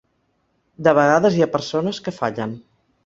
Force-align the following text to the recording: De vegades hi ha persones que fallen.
De 0.87 0.93
vegades 0.99 1.37
hi 1.37 1.45
ha 1.47 1.51
persones 1.59 2.01
que 2.07 2.15
fallen. 2.23 2.57